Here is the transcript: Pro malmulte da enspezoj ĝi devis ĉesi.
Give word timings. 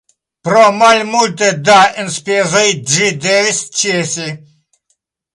Pro 0.47 0.61
malmulte 0.77 1.49
da 1.67 1.75
enspezoj 2.03 2.63
ĝi 2.93 3.11
devis 3.27 3.59
ĉesi. 3.83 4.31